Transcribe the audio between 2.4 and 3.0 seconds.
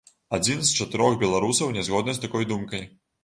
думкай.